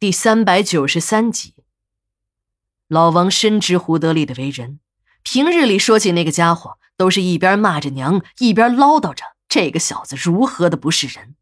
[0.00, 1.52] 第三百九十三集。
[2.88, 4.80] 老王深知胡德利的为人，
[5.22, 11.34] 平日里说起那个家伙，都是一边骂着娘，一边唠叨着这个小子如何的不是人。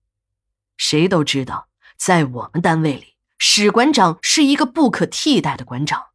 [0.76, 6.06] 谁都知道，在我们单位里，史馆长是一个不可替代的馆长。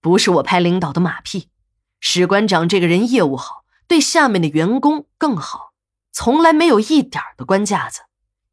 [0.00, 1.48] 不是我拍领导的马屁，
[2.00, 5.74] 史馆长这个人业务好，对下面的员工更好，
[6.10, 8.00] 从来没有一点的官架子。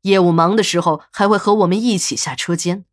[0.02, 2.86] 业务忙的时候，还会和我们一起下车间。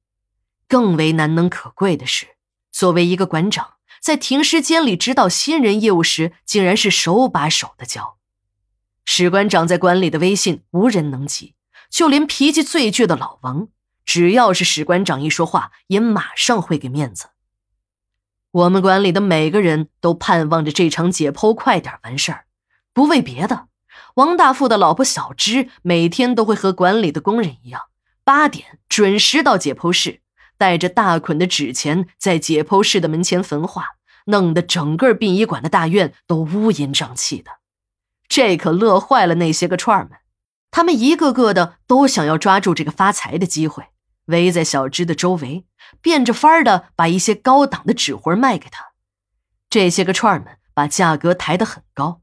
[0.73, 2.28] 更为难能可贵的是，
[2.73, 8.16] 作为一个馆长，在停尸间里指导新人业务时，竟然是手把手的教。
[9.05, 11.56] 史馆长在馆里的威信无人能及，
[11.91, 13.69] 就连脾气最倔的老王，
[14.06, 17.27] 只要是史馆长一说话，也马上会给面子。
[18.52, 22.47] 我们馆里的每个人都盼望着这场解剖快点完事儿，
[22.95, 23.66] 不为别的，
[24.14, 27.83] 王大富的老婆小芝每天都会和馆里的工人一样，
[28.25, 30.22] 八点准时到解剖室。
[30.62, 37.50] 带着大捆的纸钱在解剖室的门前焚化，弄得整个殡仪馆的大院都乌烟瘴气的。
[38.28, 40.12] 这可乐坏了那些个串儿们，
[40.70, 43.86] 他们一个个的都想要抓住这个发财的机会，
[44.27, 45.67] 围在小芝的周围，
[46.01, 48.92] 变着法儿的把一些高档的纸活卖给他。
[49.69, 52.20] 这些个串儿们把价格抬得很高，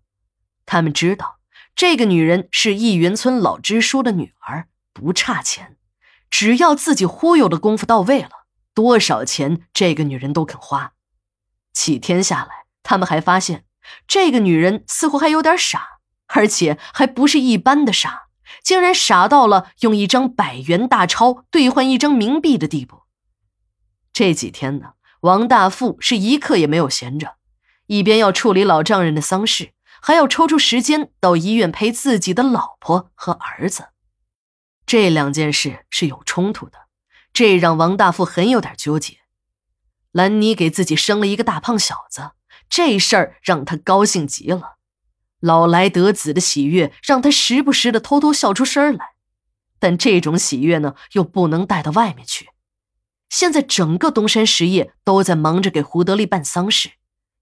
[0.65, 1.39] 他们知道
[1.75, 5.75] 这个女人是义云村老支书的女儿，不差钱。
[6.31, 8.38] 只要自己忽悠的功夫到位了，
[8.79, 10.93] 多少钱这个女人都肯花。
[11.73, 13.65] 几天下来，他们还发现
[14.07, 18.27] 这个女人似乎还有点傻，而且还不是一般的傻，
[18.63, 23.01] 竟然傻到了用一张百元大钞兑换一张冥币的地步。
[24.13, 27.35] 这几天呢，王大富是一刻也没有闲着，
[27.87, 33.89] 一边要处理老丈人的丧事，还要抽出时间到医院陪自己的老婆和儿子。
[34.85, 36.88] 这两件事是有冲突的，
[37.33, 39.17] 这让王大富很有点纠结。
[40.11, 42.31] 兰妮给自己生了一个大胖小子，
[42.69, 44.77] 这事儿让他高兴极了，
[45.39, 49.11] 老来得子的喜悦让他时不时的偷偷笑出声来。
[49.77, 52.49] 但这种喜悦呢，又不能带到外面去。
[53.29, 56.93] 现在整个东山实业都在忙着给胡德利办丧事，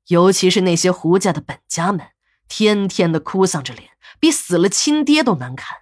[0.08, 2.08] 尤其是那些胡家的本家们，
[2.48, 5.78] 天天的哭丧着脸，比死了亲爹都难看。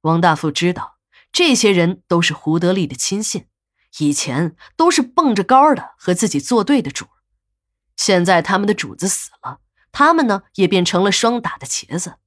[0.00, 0.91] 王大富知道，
[1.32, 3.46] 这些人都是胡德利的亲信，
[3.98, 7.06] 以前都是蹦着高的和自己作对的主
[7.96, 9.60] 现在他们的主子死了，
[9.90, 12.18] 他们呢也变成了双打的茄子。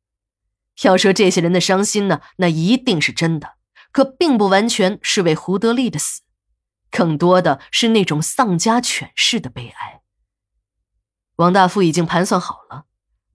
[0.81, 3.55] 要说这些人的伤心呢，那一定是真的，
[3.91, 6.21] 可并不完全是为胡德利的死，
[6.89, 10.01] 更多的是那种丧家犬式的悲哀。
[11.37, 12.85] 王大富已经盘算好了，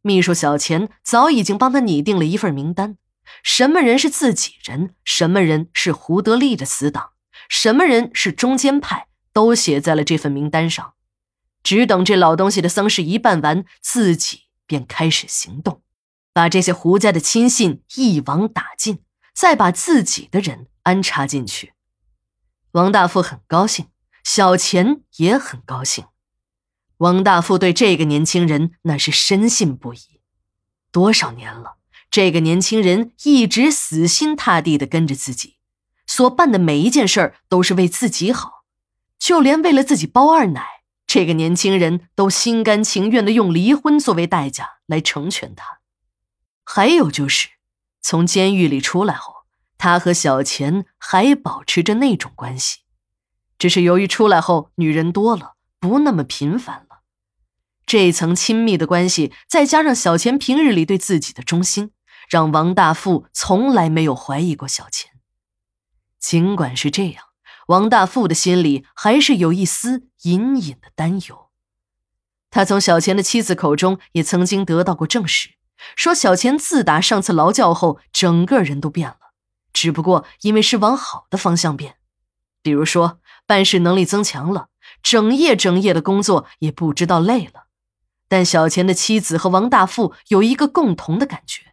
[0.03, 2.97] 秘书小钱早已经帮他拟定了一份名单。
[3.43, 7.11] 什么人是自己人，什么人是胡德利的死党，
[7.49, 10.95] 什么人是中间派，都写在了这份名单上。
[11.63, 15.83] 只等这老东西的丧事一办完，自己便开始行动，
[16.33, 19.03] 把这些胡家的亲信一网打尽，
[19.35, 21.75] 再把自己的人安插进去。
[22.73, 23.89] 王大富很高兴，
[24.25, 26.07] 小钱也很高兴。
[26.99, 30.21] 王大富对这个年轻人那是深信不疑，
[30.93, 31.80] 多少年了。
[32.11, 35.59] 这个年轻人一直死心塌地的跟着自己，
[36.07, 38.65] 所办的每一件事儿都是为自己好，
[39.19, 45.79] 就连为了自己包二奶，这个年轻人都心甘情愿的用离婚作为代价来成全他。
[46.65, 47.49] 还有就是，
[48.01, 49.45] 从监狱里出来后，
[49.79, 52.79] 他和小钱还保持着那种关系，
[53.57, 57.03] 只是由于出来后女人多了，不那么频繁了。
[57.87, 61.93] 这层亲密的关系，再加上小钱平日里对自己的忠心。
[62.31, 65.11] 让王大富从来没有怀疑过小钱。
[66.21, 67.25] 尽管是这样，
[67.67, 71.51] 王大富的心里还是有一丝隐隐的担忧。
[72.51, 75.51] 他从小钱的妻子口中也曾经得到过证实，
[75.97, 79.33] 说小钱自打上次劳教后，整个人都变了，
[79.73, 81.97] 只不过因为是往好的方向变，
[82.63, 84.69] 比如说办事能力增强了，
[85.03, 87.67] 整夜整夜的工作也不知道累了。
[88.29, 91.70] 但小钱的妻子和王大富有一个共同的感觉。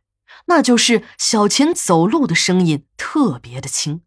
[0.47, 4.01] 那就是小琴走路的声音特别的轻，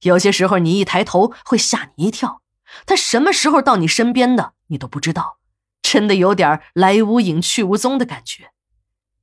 [0.00, 2.42] 有些时候你一抬头会吓你一跳。
[2.86, 5.38] 他什么时候到你身边的，你都不知道，
[5.82, 8.52] 真的有点来无影去无踪的感觉。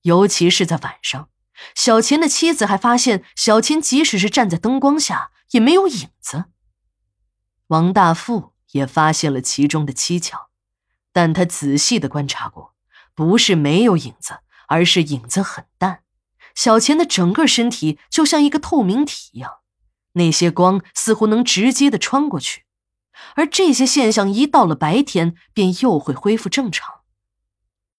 [0.01, 1.29] 尤其是在晚上，
[1.73, 6.45] 小琴的妻子还发现小琴即使是站在灯光下也没有影子。
[7.67, 10.49] 王大富也发现了其中的蹊跷，
[11.13, 12.73] 但他仔细的观察过，
[13.13, 16.03] 不是没有影子，而是影子很淡。
[16.57, 19.59] 小钱的整个身体就像一个透明体一样，
[20.13, 22.63] 那些光似乎能直接的穿过去，
[23.35, 26.96] 而这些现象一到了白天，便又会恢复正常。